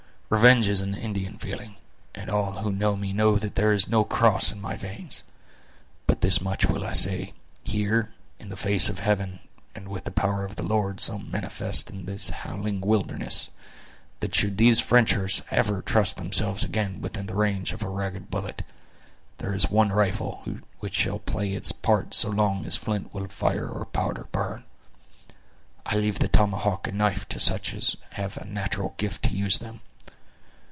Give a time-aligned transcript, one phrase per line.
[0.33, 1.75] Revenge is an Indian feeling,
[2.15, 5.23] and all who know me know that there is no cross in my veins;
[6.07, 9.39] but this much will I say—here, in the face of heaven,
[9.75, 14.79] and with the power of the Lord so manifest in this howling wilderness—that should these
[14.79, 18.63] Frenchers ever trust themselves again within the range of a ragged bullet,
[19.39, 20.45] there is one rifle
[20.79, 24.63] which shall play its part so long as flint will fire or powder burn!
[25.85, 29.57] I leave the tomahawk and knife to such as have a natural gift to use
[29.57, 29.81] them.